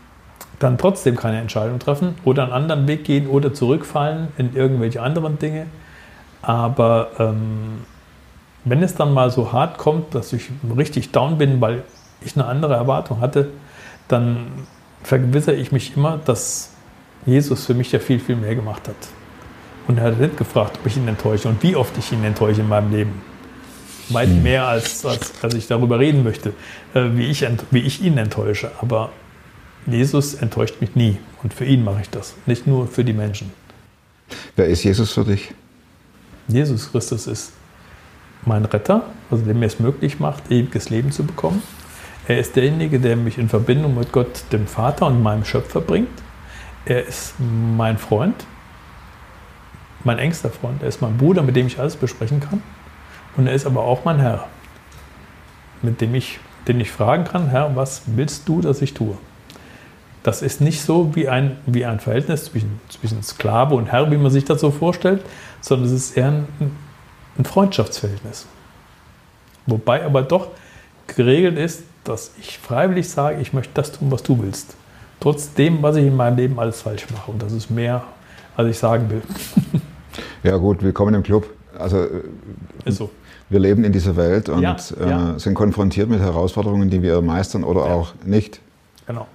[0.60, 5.38] dann trotzdem keine Entscheidung treffen oder einen anderen Weg gehen oder zurückfallen in irgendwelche anderen
[5.38, 5.66] Dinge.
[6.42, 7.80] Aber ähm,
[8.64, 11.82] wenn es dann mal so hart kommt, dass ich richtig down bin, weil
[12.20, 13.48] ich eine andere Erwartung hatte,
[14.06, 14.46] dann
[15.02, 16.74] vergewissere ich mich immer, dass
[17.24, 18.96] Jesus für mich ja viel, viel mehr gemacht hat.
[19.88, 22.60] Und er hat nicht gefragt, ob ich ihn enttäusche und wie oft ich ihn enttäusche
[22.60, 23.22] in meinem Leben.
[24.10, 26.50] Weit mehr, als, als, als ich darüber reden möchte,
[26.94, 28.72] äh, wie, ich wie ich ihn enttäusche.
[28.80, 29.10] Aber
[29.86, 31.18] Jesus enttäuscht mich nie.
[31.42, 33.52] Und für ihn mache ich das, nicht nur für die Menschen.
[34.56, 35.54] Wer ist Jesus für dich?
[36.48, 37.52] Jesus Christus ist
[38.44, 41.62] mein Retter, also der mir es möglich macht, ewiges Leben zu bekommen.
[42.28, 46.08] Er ist derjenige, der mich in Verbindung mit Gott, dem Vater und meinem Schöpfer bringt.
[46.84, 48.46] Er ist mein Freund,
[50.04, 50.82] mein engster Freund.
[50.82, 52.62] Er ist mein Bruder, mit dem ich alles besprechen kann.
[53.36, 54.46] Und er ist aber auch mein Herr,
[55.82, 59.16] mit dem ich, den ich fragen kann, Herr, was willst du, dass ich tue?
[60.22, 64.18] Das ist nicht so wie ein, wie ein Verhältnis zwischen, zwischen Sklave und Herr, wie
[64.18, 65.22] man sich das so vorstellt,
[65.60, 66.46] sondern es ist eher ein,
[67.38, 68.46] ein Freundschaftsverhältnis.
[69.66, 70.48] Wobei aber doch
[71.06, 74.74] geregelt ist, dass ich freiwillig sage, ich möchte das tun, was du willst.
[75.20, 77.30] Trotzdem, was ich in meinem Leben alles falsch mache.
[77.30, 78.04] Und das ist mehr,
[78.56, 79.22] als ich sagen will.
[80.42, 81.48] Ja gut, willkommen im Club.
[81.78, 83.10] Also äh, so.
[83.48, 85.36] wir leben in dieser Welt und Ja, ja.
[85.36, 88.60] Äh, sind konfrontiert mit Herausforderungen, die wir meistern oder auch nicht.
[89.06, 89.28] Genau.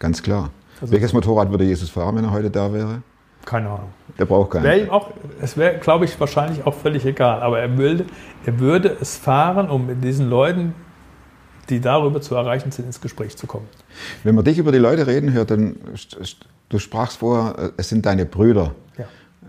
[0.00, 0.50] Ganz klar.
[0.80, 3.02] Also- Welches Motorrad würde Jesus fahren, wenn er heute da wäre?
[3.46, 3.90] Keine Ahnung.
[4.18, 4.64] Der braucht keinen.
[4.64, 5.10] Wäre ihm auch,
[5.40, 7.40] es wäre, glaube ich, wahrscheinlich auch völlig egal.
[7.42, 8.06] Aber er würde,
[8.44, 10.74] er würde es fahren, um mit diesen Leuten,
[11.70, 13.66] die darüber zu erreichen sind, ins Gespräch zu kommen.
[14.24, 15.76] Wenn man dich über die Leute reden hört, dann
[16.68, 18.74] du sprachst vor, äh, es sind deine Brüder.
[18.98, 19.04] Ja.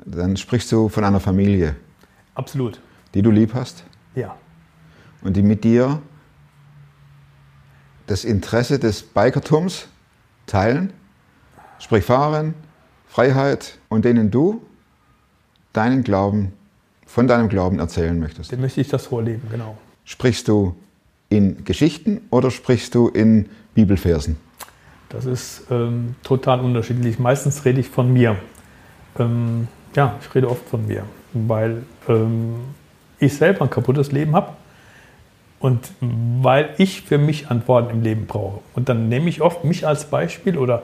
[0.05, 1.75] Dann sprichst du von einer Familie,
[2.35, 2.79] Absolut.
[3.13, 3.83] die du lieb hast
[4.15, 4.35] Ja.
[5.21, 6.01] und die mit dir
[8.07, 9.87] das Interesse des Bikertums
[10.45, 10.93] teilen,
[11.79, 12.53] sprich Fahren,
[13.07, 14.61] Freiheit und denen du
[15.73, 16.53] deinen Glauben,
[17.05, 18.51] von deinem Glauben erzählen möchtest.
[18.51, 19.77] Dem möchte ich das vorleben, genau.
[20.05, 20.75] Sprichst du
[21.29, 24.37] in Geschichten oder sprichst du in Bibelversen?
[25.09, 27.19] Das ist ähm, total unterschiedlich.
[27.19, 28.37] Meistens rede ich von mir.
[29.19, 32.55] Ähm, ja, ich rede oft von mir, weil ähm,
[33.19, 34.53] ich selber ein kaputtes Leben habe
[35.61, 38.59] und weil ich für mich Antworten im Leben brauche.
[38.73, 40.81] Und dann nehme ich oft mich als Beispiel oder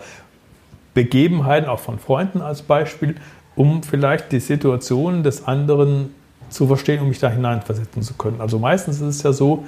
[0.94, 3.16] Begebenheiten auch von Freunden als Beispiel,
[3.56, 6.14] um vielleicht die Situation des anderen
[6.50, 8.40] zu verstehen, um mich da hineinversetzen zu können.
[8.40, 9.66] Also meistens ist es ja so,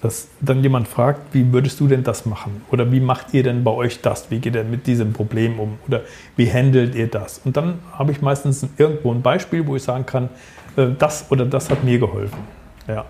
[0.00, 2.62] dass dann jemand fragt, wie würdest du denn das machen?
[2.70, 4.30] Oder wie macht ihr denn bei euch das?
[4.30, 5.78] Wie geht ihr mit diesem Problem um?
[5.86, 6.02] Oder
[6.36, 7.40] wie handelt ihr das?
[7.44, 10.28] Und dann habe ich meistens irgendwo ein Beispiel, wo ich sagen kann,
[10.76, 12.38] äh, das oder das hat mir geholfen.
[12.86, 13.04] Ja.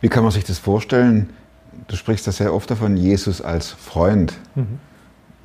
[0.00, 1.30] Wie kann man sich das vorstellen?
[1.88, 4.34] Du sprichst da sehr oft davon, Jesus als Freund.
[4.54, 4.78] Mhm.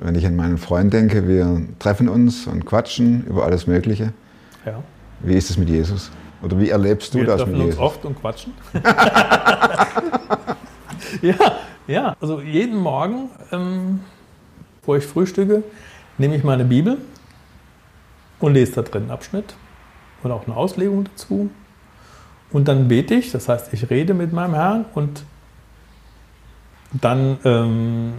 [0.00, 4.12] Wenn ich an meinen Freund denke, wir treffen uns und quatschen über alles Mögliche.
[4.66, 4.82] ja.
[5.20, 6.10] Wie ist es mit Jesus?
[6.42, 7.80] Oder wie erlebst du Wir das treffen mit uns Jesus?
[7.80, 8.52] oft und quatschen.
[11.22, 11.34] ja,
[11.86, 14.00] ja, also jeden Morgen, ähm,
[14.80, 15.62] bevor ich frühstücke,
[16.18, 16.98] nehme ich meine Bibel
[18.40, 19.54] und lese da drin einen Abschnitt
[20.22, 21.50] und auch eine Auslegung dazu.
[22.54, 25.24] Und dann bete ich, das heißt, ich rede mit meinem Herrn und
[26.92, 28.12] dann ähm,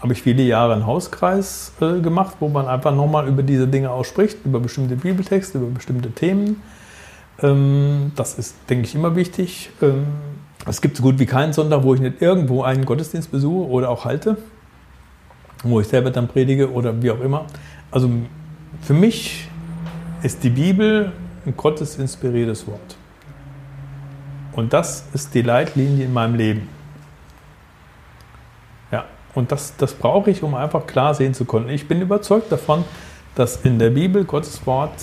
[0.00, 3.90] habe ich viele Jahre einen Hauskreis äh, gemacht, wo man einfach nochmal über diese Dinge
[3.90, 6.62] ausspricht, über bestimmte Bibeltexte, über bestimmte Themen.
[7.40, 9.70] Ähm, das ist, denke ich, immer wichtig.
[9.80, 10.06] Ähm,
[10.66, 13.88] es gibt so gut wie keinen Sonntag, wo ich nicht irgendwo einen Gottesdienst besuche oder
[13.88, 14.36] auch halte,
[15.62, 17.44] wo ich selber dann predige oder wie auch immer.
[17.92, 18.10] Also
[18.82, 19.48] für mich
[20.24, 21.12] ist die Bibel
[21.46, 22.96] ein Gottes inspiriertes Wort.
[24.54, 26.68] Und das ist die Leitlinie in meinem Leben.
[28.90, 31.68] Ja, und das, das brauche ich, um einfach klar sehen zu können.
[31.68, 32.84] Ich bin überzeugt davon,
[33.34, 34.94] dass in der Bibel Gottes Wort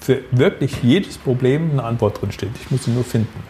[0.00, 2.50] für wirklich jedes Problem eine Antwort drin steht.
[2.60, 3.42] Ich muss sie nur finden.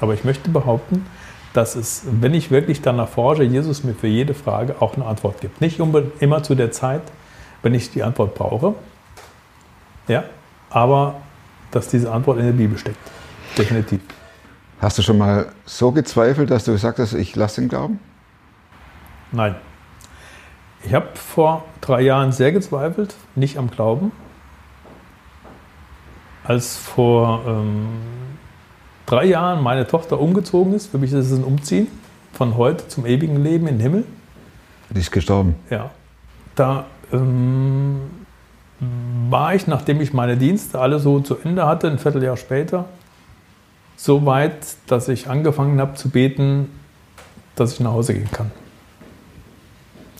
[0.00, 1.06] Aber ich möchte behaupten,
[1.52, 5.40] dass es, wenn ich wirklich danach forsche, Jesus mir für jede Frage auch eine Antwort
[5.40, 5.60] gibt.
[5.60, 7.02] Nicht immer zu der Zeit,
[7.62, 8.74] wenn ich die Antwort brauche,
[10.06, 10.24] ja,
[10.70, 11.16] aber
[11.70, 12.98] dass diese Antwort in der Bibel steckt.
[13.56, 14.00] Definitiv.
[14.80, 18.00] Hast du schon mal so gezweifelt, dass du gesagt hast, ich lasse den Glauben?
[19.32, 19.54] Nein.
[20.84, 24.12] Ich habe vor drei Jahren sehr gezweifelt, nicht am Glauben.
[26.44, 27.88] Als vor ähm,
[29.04, 31.88] drei Jahren meine Tochter umgezogen ist, für mich ist es ein Umziehen
[32.32, 34.04] von heute zum ewigen Leben in den Himmel.
[34.88, 35.54] Die ist gestorben.
[35.68, 35.90] Ja.
[36.54, 38.00] Da ähm,
[39.28, 42.86] war ich, nachdem ich meine Dienste alle so zu Ende hatte, ein Vierteljahr später,
[44.02, 46.70] so weit, dass ich angefangen habe zu beten,
[47.54, 48.50] dass ich nach Hause gehen kann.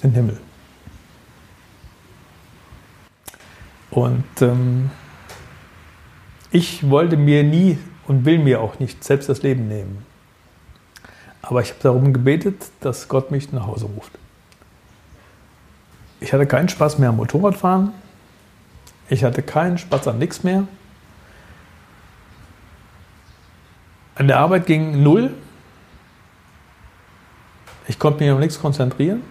[0.03, 0.41] In den Himmel.
[3.91, 4.91] Und ähm,
[6.51, 10.05] ich wollte mir nie und will mir auch nicht selbst das Leben nehmen.
[11.41, 14.13] Aber ich habe darum gebetet, dass Gott mich nach Hause ruft.
[16.21, 17.93] Ich hatte keinen Spaß mehr am Motorradfahren.
[19.09, 20.69] Ich hatte keinen Spaß an nichts mehr.
[24.21, 25.31] An der Arbeit ging null.
[27.89, 29.23] Ich konnte mich auf nichts konzentrieren.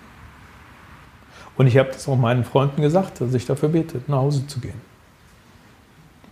[1.58, 4.60] Und ich habe das auch meinen Freunden gesagt, dass ich dafür bete, nach Hause zu
[4.60, 4.82] gehen.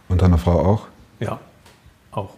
[0.09, 0.87] Und deiner Frau auch?
[1.19, 1.39] Ja,
[2.09, 2.31] auch.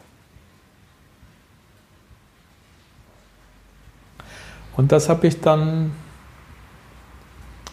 [4.76, 5.94] Und das habe ich dann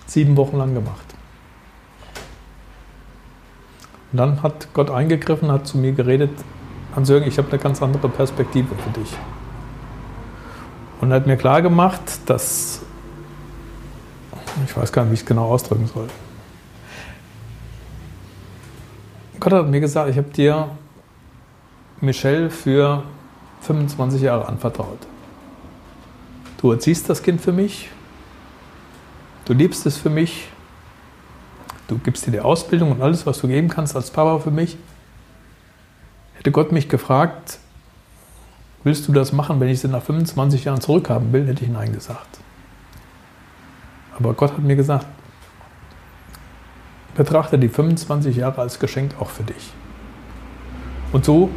[0.07, 1.17] sieben Wochen lang gemacht.
[4.13, 6.31] Und dann hat Gott eingegriffen, hat zu mir geredet,
[6.97, 9.13] Hans-Jürgen, ich habe eine ganz andere Perspektive für dich.
[11.01, 12.81] Und hat mir klar gemacht, dass,
[14.65, 16.09] ich weiß gar nicht, wie ich es genau ausdrücken soll.
[19.39, 20.71] Gott hat mir gesagt, ich habe dir
[22.01, 23.03] Michelle für
[23.61, 24.99] 25 Jahre anvertraut.
[26.59, 27.91] Du erziehst das Kind für mich,
[29.45, 30.49] du liebst es für mich,
[31.89, 34.79] du gibst dir die Ausbildung und alles, was du geben kannst als Papa für mich.
[36.47, 37.59] Hätte Gott mich gefragt,
[38.85, 41.93] willst du das machen, wenn ich sie nach 25 Jahren zurückhaben will, hätte ich Nein
[41.93, 42.39] gesagt.
[44.17, 45.09] Aber Gott hat mir gesagt,
[47.17, 49.73] betrachte die 25 Jahre als Geschenk auch für dich.
[51.11, 51.51] Und so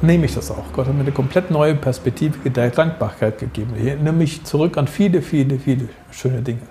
[0.00, 0.72] nehme ich das auch.
[0.72, 3.74] Gott hat mir eine komplett neue Perspektive der Dankbarkeit gegeben.
[3.76, 6.62] Ich erinnere mich zurück an viele, viele, viele schöne Dinge.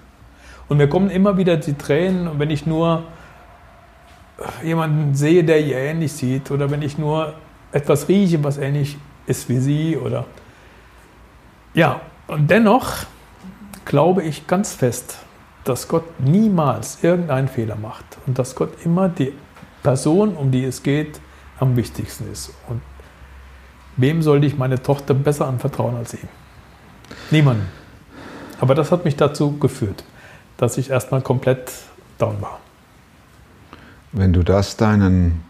[0.69, 3.03] Und mir kommen immer wieder die Tränen, wenn ich nur
[4.63, 7.35] jemanden sehe, der ihr ähnlich sieht, oder wenn ich nur
[7.71, 10.25] etwas rieche, was ähnlich ist wie sie, oder
[11.73, 13.05] ja, und dennoch
[13.85, 15.17] glaube ich ganz fest,
[15.63, 19.33] dass Gott niemals irgendeinen Fehler macht und dass Gott immer die
[19.83, 21.19] Person, um die es geht,
[21.59, 22.53] am wichtigsten ist.
[22.67, 22.81] Und
[23.97, 26.27] wem sollte ich meine Tochter besser anvertrauen als ihm?
[27.31, 27.67] Niemanden.
[28.59, 30.03] Aber das hat mich dazu geführt,
[30.57, 31.71] dass ich erstmal komplett
[32.17, 32.59] down war.
[34.11, 35.43] Wenn du das deinen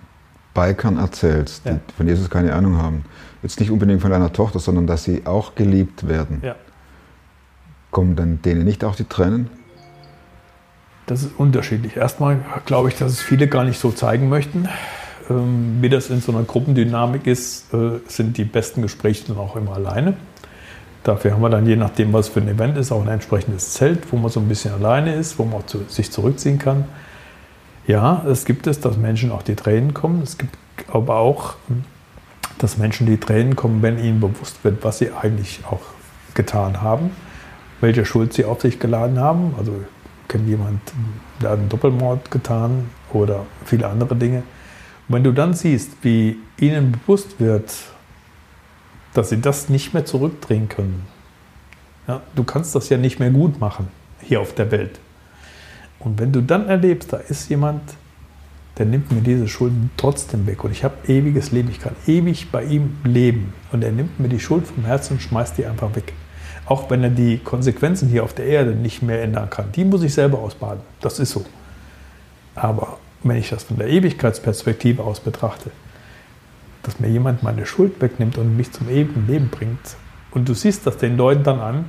[0.59, 1.79] Bikern erzählst, die Ja.
[1.95, 3.05] von Jesus keine Ahnung haben,
[3.43, 6.55] jetzt nicht unbedingt von deiner Tochter, sondern dass sie auch geliebt werden, Ja.
[7.91, 9.49] kommen dann denen nicht auch die Tränen?
[11.05, 11.95] Das ist unterschiedlich.
[11.97, 14.67] Erstmal glaube ich, dass es viele gar nicht so zeigen möchten.
[15.29, 19.55] Ähm, wie das in so einer Gruppendynamik ist, äh, sind die besten Gespräche dann auch
[19.55, 20.15] immer alleine.
[21.03, 24.11] Dafür haben wir dann, je nachdem, was für ein Event ist, auch ein entsprechendes Zelt,
[24.11, 26.85] wo man so ein bisschen alleine ist, wo man auch zu, sich zurückziehen kann.
[27.89, 30.21] Ja, es gibt es, dass Menschen auch die Tränen kommen.
[30.21, 30.55] Es gibt
[30.89, 31.55] aber auch,
[32.59, 35.81] dass Menschen die Tränen kommen, wenn ihnen bewusst wird, was sie eigentlich auch
[36.35, 37.09] getan haben,
[37.81, 39.55] welche Schuld sie auf sich geladen haben.
[39.57, 40.79] Also ich kenne jemanden,
[41.41, 44.43] der hat einen Doppelmord getan oder viele andere Dinge.
[45.07, 47.73] Und wenn du dann siehst, wie ihnen bewusst wird,
[49.15, 51.07] dass sie das nicht mehr zurückdrehen können,
[52.07, 53.87] ja, du kannst das ja nicht mehr gut machen
[54.21, 54.99] hier auf der Welt.
[55.99, 57.81] Und wenn du dann erlebst, da ist jemand,
[58.77, 62.49] der nimmt mir diese Schulden trotzdem weg und ich habe ewiges Leben, ich kann ewig
[62.51, 65.93] bei ihm leben und er nimmt mir die Schuld vom Herzen und schmeißt die einfach
[65.95, 66.13] weg.
[66.65, 69.71] Auch wenn er die Konsequenzen hier auf der Erde nicht mehr ändern kann.
[69.73, 70.81] Die muss ich selber ausbaden.
[71.01, 71.43] Das ist so.
[72.55, 75.71] Aber wenn ich das von der Ewigkeitsperspektive aus betrachte,
[76.83, 79.97] dass mir jemand meine Schuld wegnimmt und mich zum ewigen Leben bringt,
[80.31, 81.85] und du siehst das den Leuten dann an,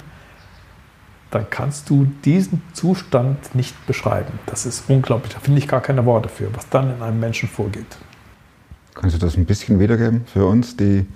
[1.30, 4.38] dann kannst du diesen Zustand nicht beschreiben.
[4.46, 5.32] Das ist unglaublich.
[5.34, 7.86] Da finde ich gar keine Worte für, was dann in einem Menschen vorgeht.
[8.94, 11.06] Kannst du das ein bisschen wiedergeben für uns, die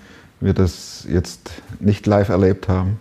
[0.41, 1.51] wir das jetzt
[1.81, 3.01] nicht live erlebt haben?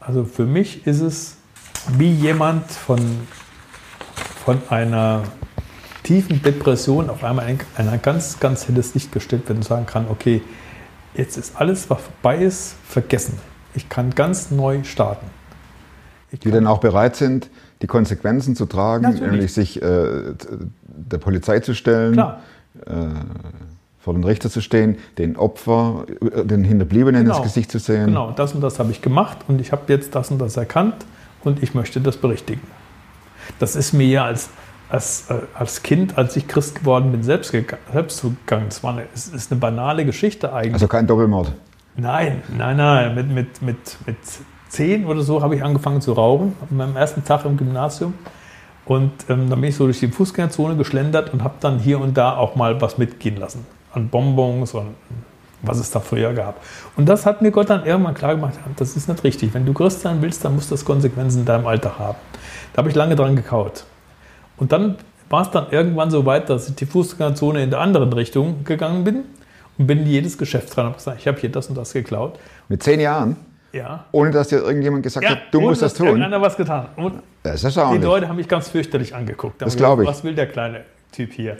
[0.00, 1.36] Also für mich ist es
[1.96, 2.98] wie jemand von,
[4.44, 5.24] von einer
[6.02, 10.06] tiefen Depression auf einmal in ein ganz, ganz helles Licht gestellt wird und sagen kann,
[10.08, 10.42] okay,
[11.14, 13.38] jetzt ist alles, was vorbei ist, vergessen.
[13.74, 15.26] Ich kann ganz neu starten.
[16.32, 17.50] Die dann auch bereit sind,
[17.82, 19.30] die Konsequenzen zu tragen, Natürlich.
[19.32, 20.34] nämlich sich äh,
[20.86, 22.32] der Polizei zu stellen, äh,
[23.98, 27.36] vor den Richter zu stehen, den Opfer, äh, den Hinterbliebenen Genau.
[27.36, 28.06] ins Gesicht zu sehen.
[28.06, 30.94] Genau, das und das habe ich gemacht und ich habe jetzt das und das erkannt
[31.42, 32.62] und ich möchte das berichtigen.
[33.58, 34.50] Das ist mir ja als,
[34.88, 37.52] als, äh, als Kind, als ich Christ geworden bin, selbst,
[37.92, 38.68] selbst zugegangen.
[38.68, 40.74] Es, war eine, es ist eine banale Geschichte eigentlich.
[40.74, 41.52] Also kein Doppelmord.
[41.96, 43.14] Nein, nein, nein.
[43.14, 44.16] Mit, mit, mit, mit
[44.70, 48.14] zehn oder so habe ich angefangen zu rauchen, an meinem ersten Tag im Gymnasium.
[48.86, 52.16] Und ähm, dann bin ich so durch die Fußgängerzone geschlendert und habe dann hier und
[52.16, 53.66] da auch mal was mitgehen lassen.
[53.92, 54.94] An Bonbons und
[55.62, 56.60] was es da früher gab.
[56.96, 59.52] Und das hat mir Gott dann irgendwann klar gemacht, das ist nicht richtig.
[59.52, 62.18] Wenn du Christ sein willst, dann muss das Konsequenzen in deinem Alltag haben.
[62.72, 63.84] Da habe ich lange dran gekaut.
[64.56, 64.96] Und dann
[65.28, 69.04] war es dann irgendwann so weit, dass ich die Fußgängerzone in der anderen Richtung gegangen
[69.04, 69.24] bin
[69.78, 71.92] und bin in jedes Geschäft dran und habe gesagt, ich habe hier das und das
[71.92, 72.38] geklaut.
[72.68, 73.36] Mit zehn Jahren,
[73.72, 74.04] Ja.
[74.12, 76.06] ohne dass dir irgendjemand gesagt hat, du musst das tun.
[76.08, 76.88] Irgendeiner was getan.
[76.96, 77.98] Und Das ist die.
[77.98, 79.60] Leute haben mich ganz fürchterlich angeguckt.
[79.62, 80.18] Da Das haben glaub gesagt, ich.
[80.18, 81.56] Was will der kleine Typ hier?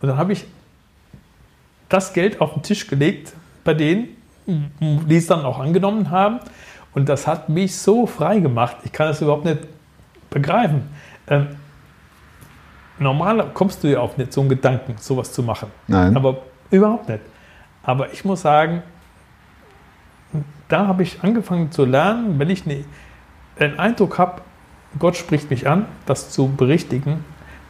[0.00, 0.44] Und dann habe ich
[1.88, 3.32] das Geld auf den Tisch gelegt
[3.64, 4.08] bei denen,
[4.46, 6.38] die es dann auch angenommen haben.
[6.94, 8.76] Und das hat mich so frei gemacht.
[8.84, 9.60] Ich kann das überhaupt nicht
[10.30, 10.82] begreifen.
[11.28, 11.48] Ähm,
[12.98, 15.70] normal kommst du ja auf nicht so einen Gedanken, sowas zu machen.
[15.86, 16.16] Nein.
[16.16, 16.38] Aber
[16.70, 17.20] überhaupt nicht.
[17.82, 18.82] Aber ich muss sagen,
[20.68, 22.84] da habe ich angefangen zu lernen, wenn ich ne,
[23.58, 24.42] den Eindruck habe,
[24.98, 27.24] Gott spricht mich an, das zu berichtigen,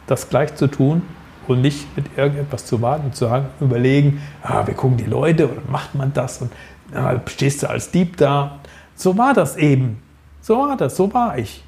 [0.07, 1.01] das gleich zu tun
[1.47, 5.69] und nicht mit irgendetwas zu warten zu sagen, überlegen, ah, wir gucken die Leute und
[5.69, 6.51] macht man das und
[6.93, 8.59] ah, stehst du als Dieb da.
[8.95, 10.01] So war das eben.
[10.41, 11.63] So war das, so war ich.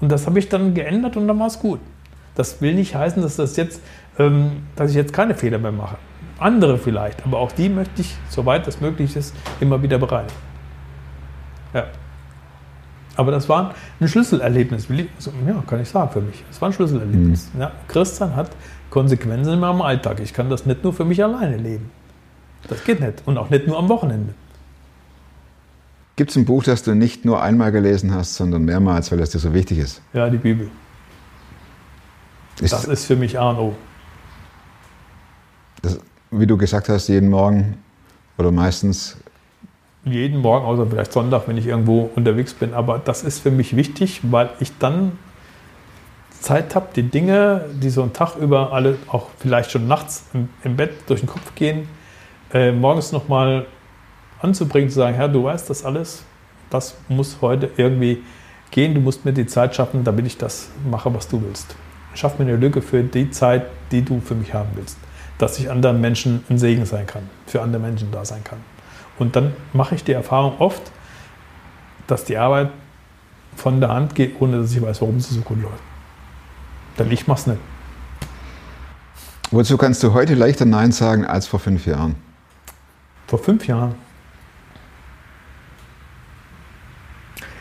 [0.00, 1.80] Und das habe ich dann geändert und dann war es gut.
[2.34, 3.82] Das will nicht heißen, dass, das jetzt,
[4.18, 5.96] ähm, dass ich jetzt keine Fehler mehr mache.
[6.40, 10.34] Andere vielleicht, aber auch die möchte ich, soweit das möglich ist, immer wieder bereinigen.
[11.74, 11.84] Ja.
[13.16, 14.88] Aber das war ein Schlüsselerlebnis.
[14.88, 16.42] Will ich- so, Ja, kann ich sagen für mich.
[16.50, 17.50] Es war ein Schlüsselerlebnis.
[17.58, 18.50] Ja, Christian hat
[18.88, 20.20] Konsequenzen in meinem Alltag.
[20.20, 21.90] Ich kann das nicht nur für mich alleine leben.
[22.68, 23.22] Das geht nicht.
[23.26, 24.32] Und auch nicht nur am Wochenende.
[26.16, 29.30] Gibt es ein Buch, das du nicht nur einmal gelesen hast, sondern mehrmals, weil es
[29.30, 30.02] dir so wichtig ist?
[30.12, 30.70] Ja, die Bibel.
[32.60, 33.76] Ist, Das ist für mich A und O.
[35.82, 35.98] das,
[36.30, 37.78] wie du gesagt hast, jeden Morgen
[38.38, 39.16] oder meistens
[40.04, 42.72] jeden Morgen, außer vielleicht Sonntag, wenn ich irgendwo unterwegs bin.
[42.72, 45.12] Aber das ist für mich wichtig, weil ich dann
[46.40, 50.48] Zeit habe, die Dinge, die so einen Tag über alle, auch vielleicht schon nachts im,
[50.64, 51.86] im Bett durch den Kopf gehen,
[52.52, 53.66] äh, morgens nochmal
[54.40, 56.24] anzubringen, zu sagen, Herr, du weißt das alles,
[56.70, 58.22] das muss heute irgendwie
[58.70, 61.76] gehen, du musst mir die Zeit schaffen, damit ich das mache, was du willst.
[62.14, 64.96] Schaff mir eine Lücke für die Zeit, die du für mich haben willst.
[65.40, 68.58] Dass ich anderen Menschen ein Segen sein kann, für andere Menschen da sein kann.
[69.18, 70.82] Und dann mache ich die Erfahrung oft,
[72.06, 72.70] dass die Arbeit
[73.56, 75.82] von der Hand geht, ohne dass ich weiß, warum sie so gut läuft.
[76.98, 77.60] Denn ich mache es nicht.
[79.50, 82.16] Wozu kannst du heute leichter Nein sagen als vor fünf Jahren?
[83.26, 83.94] Vor fünf Jahren.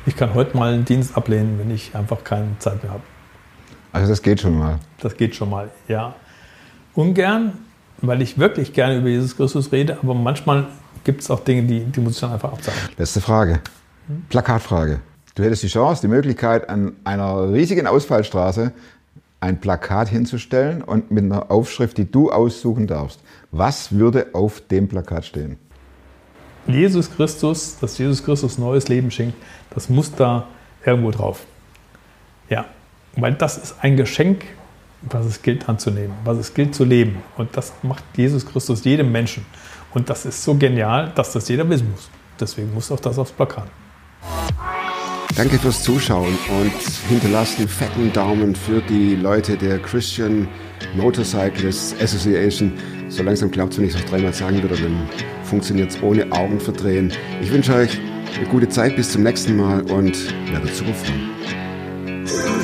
[0.06, 3.04] Ich kann heute mal einen Dienst ablehnen, wenn ich einfach keine Zeit mehr habe.
[3.94, 4.80] Also das geht schon mal.
[5.00, 6.14] Das geht schon mal, ja.
[6.94, 7.54] Ungern,
[8.02, 10.68] weil ich wirklich gerne über Jesus Christus rede, aber manchmal
[11.04, 12.80] gibt es auch Dinge, die, die muss ich dann einfach absagen.
[12.98, 13.60] Letzte Frage.
[14.30, 15.00] Plakatfrage.
[15.36, 18.74] Du hättest die Chance, die Möglichkeit, an einer riesigen Ausfallstraße
[19.42, 23.22] ein Plakat hinzustellen und mit einer Aufschrift, die du aussuchen darfst.
[23.52, 25.58] Was würde auf dem Plakat stehen?
[26.68, 29.36] Jesus Christus, dass Jesus Christus neues Leben schenkt,
[29.74, 30.48] das muss da
[30.86, 31.46] irgendwo drauf.
[32.50, 32.66] Ja,
[33.16, 34.44] weil das ist ein Geschenk,
[35.02, 37.18] was es gilt anzunehmen, was es gilt zu leben.
[37.38, 39.46] Und das macht Jesus Christus jedem Menschen.
[39.94, 42.10] Und das ist so genial, dass das jeder wissen muss.
[42.40, 43.68] Deswegen muss auch das aufs Plakat.
[45.36, 46.74] Danke fürs Zuschauen und
[47.08, 50.48] hinterlasst einen fetten Daumen für die Leute der Christian
[50.96, 52.74] Motorcyclists Association.
[53.08, 55.08] So langsam glaubt wenn ich es noch dreimal sagen würde, dann
[55.44, 57.14] funktioniert es ohne Augen verdrehen.
[57.42, 57.98] Ich wünsche euch
[58.38, 60.18] eine gute Zeit, bis zum nächsten Mal und
[60.52, 62.59] werdet super freuen.